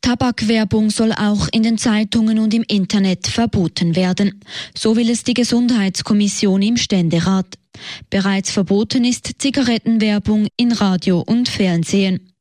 Tabakwerbung 0.00 0.90
soll 0.90 1.12
auch 1.12 1.48
in 1.52 1.62
den 1.62 1.78
Zeitungen 1.78 2.38
und 2.38 2.54
im 2.54 2.64
Internet 2.66 3.26
verboten 3.26 3.96
werden. 3.96 4.40
So 4.76 4.96
will 4.96 5.10
es 5.10 5.24
die 5.24 5.34
Gesundheitskommission 5.34 6.62
im 6.62 6.76
Ständerat. 6.76 7.46
Bereits 8.10 8.50
verboten 8.50 9.04
ist 9.04 9.30
Zigarettenwerbung 9.38 10.48
in 10.56 10.72
Radio 10.72 11.20
und 11.20 11.48
Fernsehen. 11.48 12.32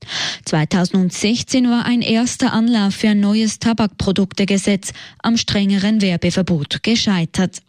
2016 0.45 1.69
war 1.69 1.85
ein 1.85 2.01
erster 2.01 2.53
Anlauf 2.53 2.95
für 2.95 3.09
ein 3.09 3.19
neues 3.19 3.59
Tabakproduktegesetz 3.59 4.93
am 5.21 5.37
strengeren 5.37 6.01
Werbeverbot 6.01 6.81
gescheitert. 6.83 7.61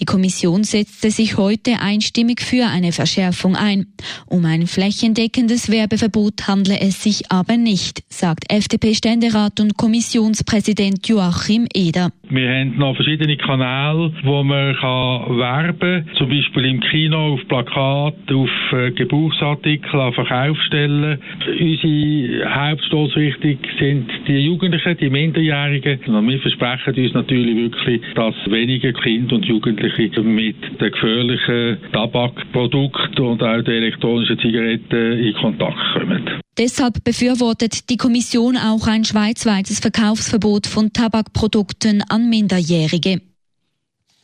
Die 0.00 0.04
Kommission 0.04 0.64
setzte 0.64 1.10
sich 1.10 1.36
heute 1.36 1.80
einstimmig 1.80 2.40
für 2.42 2.66
eine 2.66 2.92
Verschärfung 2.92 3.56
ein. 3.56 3.86
Um 4.26 4.44
ein 4.44 4.66
flächendeckendes 4.66 5.70
Werbeverbot 5.70 6.48
handle 6.48 6.78
es 6.80 7.02
sich 7.02 7.30
aber 7.30 7.56
nicht, 7.56 8.02
sagt 8.08 8.52
FDP-Ständerat 8.52 9.60
und 9.60 9.76
Kommissionspräsident 9.76 11.06
Joachim 11.08 11.66
Eder. 11.74 12.10
Wir 12.28 12.48
haben 12.50 12.76
noch 12.76 12.96
verschiedene 12.96 13.36
Kanäle, 13.36 14.12
wo 14.24 14.42
man 14.42 14.74
kann 14.74 15.38
werben 15.38 16.04
kann, 16.04 16.16
zum 16.16 16.28
Beispiel 16.28 16.64
im 16.64 16.80
Kino, 16.80 17.34
auf 17.34 17.40
Plakat, 17.46 18.14
auf 18.32 18.50
äh, 18.72 18.90
Gebrauchsartikel, 18.90 20.00
an 20.00 20.12
Verkaufsstellen. 20.12 21.20
Unsere 21.46 22.52
Hauptstoßrichtung 22.52 23.58
sind 23.78 24.10
die 24.26 24.38
Jugendlichen, 24.38 24.96
die 24.98 25.10
Minderjährigen. 25.10 26.00
Und 26.06 26.28
wir 26.28 26.40
versprechen 26.40 26.94
uns 26.94 27.14
natürlich 27.14 27.56
wirklich, 27.56 28.02
dass 28.16 28.34
weniger 28.50 28.92
Kinder 28.92 29.36
und 29.36 29.45
Jugendliche 29.46 30.22
mit 30.22 30.56
den 30.80 30.90
gefährlichen 30.90 31.78
Tabakprodukten 31.92 33.24
und 33.24 33.42
auch 33.42 33.62
den 33.62 33.82
elektronischen 33.82 34.38
Zigaretten 34.38 35.18
in 35.18 35.34
Kontakt 35.34 35.78
kommen. 35.94 36.28
Deshalb 36.58 37.04
befürwortet 37.04 37.90
die 37.90 37.96
Kommission 37.96 38.56
auch 38.56 38.86
ein 38.86 39.04
schweizweites 39.04 39.80
Verkaufsverbot 39.80 40.66
von 40.66 40.92
Tabakprodukten 40.92 42.02
an 42.08 42.30
Minderjährige. 42.30 43.20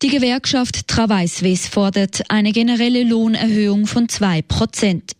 Die 0.02 0.08
Gewerkschaft 0.08 0.88
Travail 0.88 1.28
Suisse 1.28 1.70
fordert 1.70 2.22
eine 2.28 2.50
generelle 2.52 3.04
Lohnerhöhung 3.04 3.86
von 3.86 4.08
zwei 4.08 4.42
Prozent. 4.42 5.12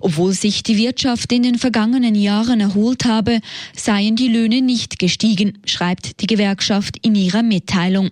Obwohl 0.00 0.32
sich 0.32 0.62
die 0.62 0.76
Wirtschaft 0.76 1.32
in 1.32 1.42
den 1.42 1.58
vergangenen 1.58 2.14
Jahren 2.14 2.60
erholt 2.60 3.04
habe, 3.04 3.40
seien 3.74 4.16
die 4.16 4.28
Löhne 4.28 4.62
nicht 4.62 4.98
gestiegen, 4.98 5.58
schreibt 5.64 6.20
die 6.20 6.26
Gewerkschaft 6.26 6.98
in 7.02 7.14
ihrer 7.14 7.42
Mitteilung. 7.42 8.10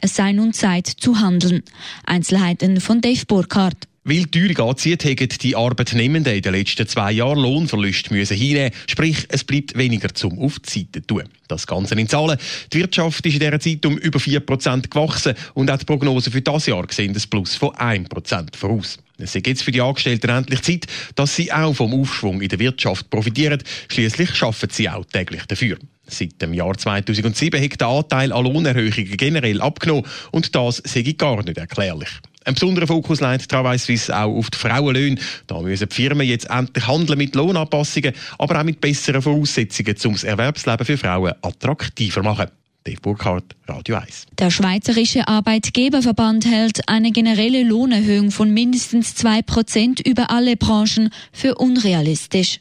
Es 0.00 0.14
sei 0.14 0.32
nun 0.32 0.52
Zeit 0.52 0.86
zu 0.86 1.20
handeln. 1.20 1.62
Einzelheiten 2.04 2.80
von 2.80 3.00
Dave 3.00 3.24
Burkhardt. 3.26 3.86
Weil 4.08 4.26
die 4.26 4.54
Teuerung 4.54 4.70
anzieht, 4.70 5.04
haben 5.04 5.28
die 5.28 5.56
Arbeitnehmenden 5.56 6.32
in 6.32 6.42
den 6.42 6.52
letzten 6.52 6.86
zwei 6.86 7.10
Jahren 7.10 7.40
Lohnverluste 7.40 8.14
müssen 8.14 8.36
hinnehmen 8.36 8.70
Sprich, 8.86 9.26
es 9.30 9.42
bleibt 9.42 9.76
weniger 9.76 10.14
zum 10.14 10.38
auf 10.38 10.60
die 10.60 10.78
Seite 10.78 11.04
tun. 11.04 11.24
Das 11.48 11.66
Ganze 11.66 11.96
in 11.96 12.08
Zahlen. 12.08 12.38
Die 12.72 12.78
Wirtschaft 12.78 13.26
ist 13.26 13.32
in 13.34 13.40
dieser 13.40 13.58
Zeit 13.58 13.84
um 13.84 13.98
über 13.98 14.20
4% 14.20 14.88
gewachsen 14.88 15.34
und 15.54 15.72
auch 15.72 15.78
die 15.78 15.84
Prognosen 15.84 16.32
für 16.32 16.40
das 16.40 16.66
Jahr 16.66 16.86
sehen 16.88 17.16
ein 17.16 17.22
Plus 17.28 17.56
von 17.56 17.70
1% 17.70 18.56
voraus. 18.56 19.00
Es 19.18 19.34
ist 19.34 19.44
jetzt 19.44 19.64
für 19.64 19.72
die 19.72 19.80
Angestellten 19.80 20.30
endlich 20.30 20.62
Zeit, 20.62 20.86
dass 21.16 21.34
sie 21.34 21.50
auch 21.50 21.74
vom 21.74 21.92
Aufschwung 21.92 22.40
in 22.40 22.48
der 22.48 22.60
Wirtschaft 22.60 23.10
profitieren. 23.10 23.60
Schließlich 23.88 24.36
schaffen 24.36 24.68
sie 24.70 24.88
auch 24.88 25.04
täglich 25.06 25.46
dafür. 25.46 25.78
Seit 26.06 26.40
dem 26.40 26.54
Jahr 26.54 26.78
2007 26.78 27.60
hat 27.60 27.80
der 27.80 27.88
Anteil 27.88 28.32
an 28.32 28.44
Lohnerhöhungen 28.44 29.16
generell 29.16 29.60
abgenommen 29.60 30.06
und 30.30 30.54
das 30.54 30.80
sei 30.84 31.02
gar 31.18 31.42
nicht 31.42 31.58
erklärlich. 31.58 32.10
Ein 32.46 32.54
besonderer 32.54 32.86
Fokus 32.86 33.20
legt 33.20 33.50
Travail 33.50 33.76
Suisse 33.76 34.16
auch 34.16 34.32
auf 34.32 34.50
die 34.50 34.58
Frauenlöhne. 34.58 35.16
Da 35.48 35.60
müssen 35.60 35.88
die 35.88 35.94
Firmen 35.94 36.24
jetzt 36.24 36.48
endlich 36.48 36.86
handeln 36.86 37.18
mit 37.18 37.34
Lohnanpassungen, 37.34 38.12
aber 38.38 38.60
auch 38.60 38.64
mit 38.64 38.80
besseren 38.80 39.20
Voraussetzungen, 39.20 39.96
um 40.04 40.12
das 40.12 40.22
Erwerbsleben 40.22 40.86
für 40.86 40.96
Frauen 40.96 41.32
attraktiver 41.42 42.20
zu 42.20 42.28
machen. 42.28 42.46
Dave 42.84 43.00
Burkhardt, 43.00 43.56
Radio 43.66 43.96
1. 43.96 44.26
Der 44.38 44.52
Schweizerische 44.52 45.26
Arbeitgeberverband 45.26 46.46
hält 46.46 46.88
eine 46.88 47.10
generelle 47.10 47.64
Lohnerhöhung 47.64 48.30
von 48.30 48.54
mindestens 48.54 49.16
2% 49.16 50.08
über 50.08 50.30
alle 50.30 50.56
Branchen 50.56 51.10
für 51.32 51.56
unrealistisch. 51.56 52.60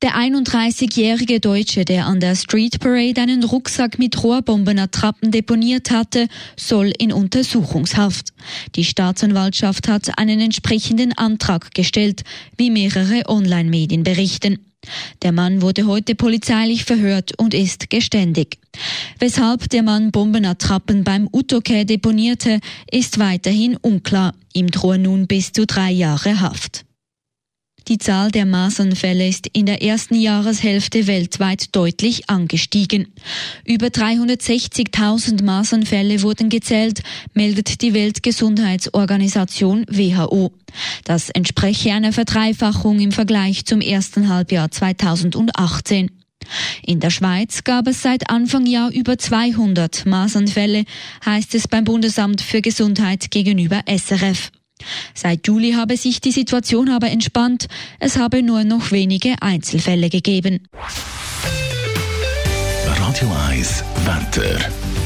Der 0.00 0.14
31-jährige 0.14 1.40
Deutsche, 1.40 1.84
der 1.84 2.06
an 2.06 2.20
der 2.20 2.36
Street 2.36 2.78
Parade 2.78 3.20
einen 3.20 3.42
Rucksack 3.42 3.98
mit 3.98 4.22
Rohrbombenattrappen 4.22 5.32
deponiert 5.32 5.90
hatte, 5.90 6.28
soll 6.56 6.92
in 6.96 7.12
Untersuchungshaft. 7.12 8.28
Die 8.76 8.84
Staatsanwaltschaft 8.84 9.88
hat 9.88 10.16
einen 10.16 10.38
entsprechenden 10.38 11.18
Antrag 11.18 11.74
gestellt, 11.74 12.22
wie 12.56 12.70
mehrere 12.70 13.24
Online-Medien 13.26 14.04
berichten. 14.04 14.60
Der 15.22 15.32
Mann 15.32 15.62
wurde 15.62 15.88
heute 15.88 16.14
polizeilich 16.14 16.84
verhört 16.84 17.36
und 17.36 17.52
ist 17.52 17.90
geständig. 17.90 18.58
Weshalb 19.18 19.68
der 19.68 19.82
Mann 19.82 20.12
Bombenattrappen 20.12 21.02
beim 21.02 21.28
Utoke 21.32 21.84
deponierte, 21.84 22.60
ist 22.88 23.18
weiterhin 23.18 23.76
unklar. 23.76 24.36
Ihm 24.52 24.70
drohen 24.70 25.02
nun 25.02 25.26
bis 25.26 25.50
zu 25.50 25.66
drei 25.66 25.90
Jahre 25.90 26.40
Haft. 26.40 26.84
Die 27.88 27.96
Zahl 27.96 28.30
der 28.30 28.44
Masernfälle 28.44 29.26
ist 29.26 29.46
in 29.54 29.64
der 29.64 29.82
ersten 29.82 30.14
Jahreshälfte 30.14 31.06
weltweit 31.06 31.74
deutlich 31.74 32.28
angestiegen. 32.28 33.14
Über 33.64 33.86
360.000 33.86 35.42
Masernfälle 35.42 36.20
wurden 36.20 36.50
gezählt, 36.50 37.00
meldet 37.32 37.80
die 37.80 37.94
Weltgesundheitsorganisation 37.94 39.86
WHO. 39.88 40.52
Das 41.04 41.30
entspreche 41.30 41.92
einer 41.94 42.12
Verdreifachung 42.12 43.00
im 43.00 43.12
Vergleich 43.12 43.64
zum 43.64 43.80
ersten 43.80 44.28
Halbjahr 44.28 44.70
2018. 44.70 46.10
In 46.84 47.00
der 47.00 47.10
Schweiz 47.10 47.64
gab 47.64 47.86
es 47.86 48.02
seit 48.02 48.28
Anfang 48.28 48.66
Jahr 48.66 48.90
über 48.92 49.16
200 49.16 50.04
Masernfälle, 50.04 50.84
heißt 51.24 51.54
es 51.54 51.66
beim 51.66 51.84
Bundesamt 51.84 52.42
für 52.42 52.60
Gesundheit 52.60 53.30
gegenüber 53.30 53.80
SRF. 53.86 54.50
Seit 55.14 55.46
Juli 55.46 55.72
habe 55.72 55.96
sich 55.96 56.20
die 56.20 56.32
Situation 56.32 56.88
aber 56.88 57.10
entspannt. 57.10 57.66
Es 57.98 58.16
habe 58.16 58.42
nur 58.42 58.64
noch 58.64 58.90
wenige 58.90 59.34
Einzelfälle 59.40 60.08
gegeben. 60.10 60.68
Radio 63.00 63.28
1 63.48 63.84
Wetter. 64.04 64.97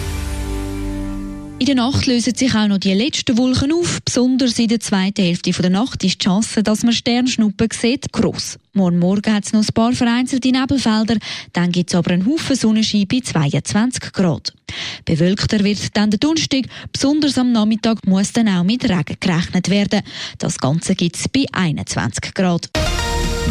In 1.62 1.66
der 1.66 1.74
Nacht 1.76 2.06
lösen 2.06 2.34
sich 2.34 2.52
auch 2.56 2.66
noch 2.66 2.78
die 2.78 2.92
letzten 2.92 3.38
Wolken 3.38 3.72
auf. 3.72 4.00
Besonders 4.04 4.58
in 4.58 4.66
der 4.66 4.80
zweiten 4.80 5.22
Hälfte 5.22 5.52
der 5.52 5.70
Nacht 5.70 6.02
ist 6.02 6.14
die 6.14 6.24
Chance, 6.24 6.64
dass 6.64 6.82
man 6.82 6.92
Sternschnuppen 6.92 7.68
sieht, 7.70 8.12
gross. 8.12 8.58
Morgen 8.72 8.98
Morgen 8.98 9.32
hat 9.32 9.44
es 9.44 9.52
noch 9.52 9.60
ein 9.60 9.72
paar 9.72 9.92
vereinzelte 9.92 10.50
Nebelfelder, 10.50 11.18
dann 11.52 11.70
gibt 11.70 11.90
es 11.90 11.94
aber 11.94 12.10
einen 12.10 12.26
Haufen 12.26 12.56
Sonnenschein 12.56 13.06
bei 13.06 13.20
22 13.20 14.12
Grad. 14.12 14.52
Bewölkter 15.04 15.62
wird 15.62 15.96
dann 15.96 16.10
der 16.10 16.18
Donnerstag, 16.18 16.64
besonders 16.90 17.38
am 17.38 17.52
Nachmittag 17.52 18.04
muss 18.08 18.32
dann 18.32 18.48
auch 18.48 18.64
mit 18.64 18.82
Regen 18.82 19.16
gerechnet 19.20 19.70
werden. 19.70 20.02
Das 20.38 20.58
Ganze 20.58 20.96
gibt 20.96 21.14
es 21.14 21.28
bei 21.28 21.44
21 21.52 22.34
Grad. 22.34 22.70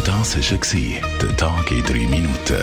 Das 0.04 0.36
war 0.36 1.18
der 1.18 1.36
Tag 1.38 1.70
in 1.70 1.82
drei 1.82 2.06
Minuten. 2.06 2.62